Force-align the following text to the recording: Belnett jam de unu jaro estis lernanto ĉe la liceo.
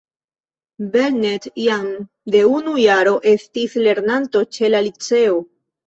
Belnett 0.95 1.45
jam 1.65 1.85
de 2.37 2.43
unu 2.55 2.75
jaro 2.87 3.15
estis 3.37 3.79
lernanto 3.87 4.47
ĉe 4.59 4.77
la 4.77 4.87
liceo. 4.93 5.43